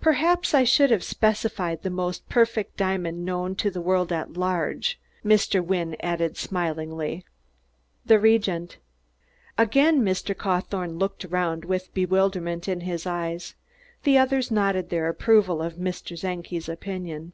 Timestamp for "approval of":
15.08-15.74